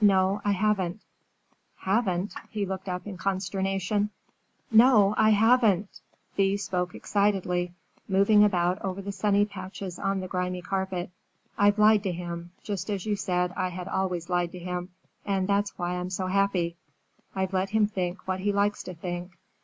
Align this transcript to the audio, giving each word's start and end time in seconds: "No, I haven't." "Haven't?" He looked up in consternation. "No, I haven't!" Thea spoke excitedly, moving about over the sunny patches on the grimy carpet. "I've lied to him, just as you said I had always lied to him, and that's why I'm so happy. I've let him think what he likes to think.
"No, 0.00 0.42
I 0.44 0.50
haven't." 0.50 1.02
"Haven't?" 1.76 2.34
He 2.50 2.66
looked 2.66 2.88
up 2.88 3.06
in 3.06 3.16
consternation. 3.16 4.10
"No, 4.72 5.14
I 5.16 5.30
haven't!" 5.30 6.00
Thea 6.34 6.58
spoke 6.58 6.96
excitedly, 6.96 7.74
moving 8.08 8.42
about 8.42 8.82
over 8.82 9.00
the 9.00 9.12
sunny 9.12 9.44
patches 9.44 9.96
on 9.96 10.18
the 10.18 10.26
grimy 10.26 10.62
carpet. 10.62 11.12
"I've 11.56 11.78
lied 11.78 12.02
to 12.02 12.10
him, 12.12 12.50
just 12.64 12.90
as 12.90 13.06
you 13.06 13.14
said 13.14 13.52
I 13.56 13.68
had 13.68 13.86
always 13.86 14.28
lied 14.28 14.50
to 14.50 14.58
him, 14.58 14.88
and 15.24 15.46
that's 15.48 15.78
why 15.78 15.90
I'm 15.94 16.10
so 16.10 16.26
happy. 16.26 16.74
I've 17.36 17.52
let 17.52 17.70
him 17.70 17.86
think 17.86 18.26
what 18.26 18.40
he 18.40 18.50
likes 18.52 18.82
to 18.82 18.94
think. 18.94 19.30